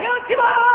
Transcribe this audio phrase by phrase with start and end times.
[0.00, 0.69] 不要鸡。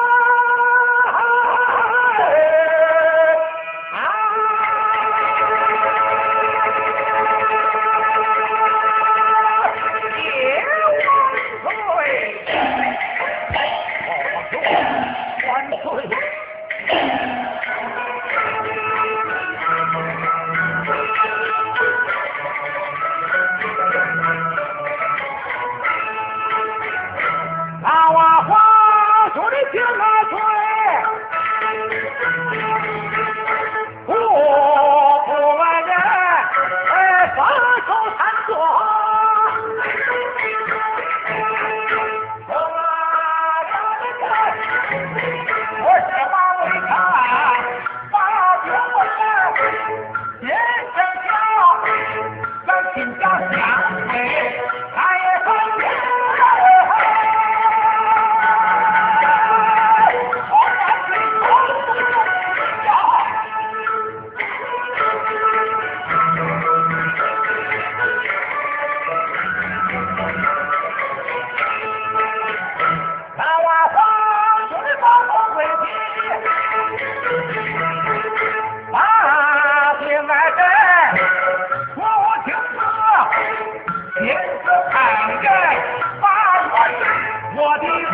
[87.81, 88.04] Body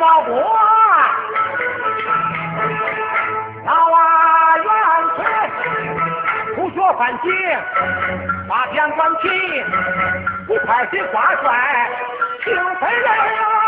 [0.00, 0.34] 保国
[3.66, 4.66] 老啊元
[5.16, 5.50] 帅
[6.56, 7.28] 不学反邪
[8.48, 9.28] 把天关起
[10.46, 11.90] 不快些挂帅
[12.42, 13.59] 请回来了